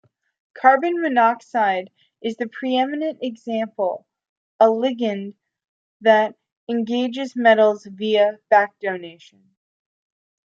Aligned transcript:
Carbon 0.55 0.99
monoxide 0.99 1.91
is 2.23 2.35
the 2.35 2.47
preeminent 2.47 3.19
example 3.21 4.07
a 4.59 4.65
ligand 4.65 5.35
that 6.01 6.33
engages 6.67 7.35
metals 7.35 7.85
via 7.85 8.39
back-donation. 8.49 9.53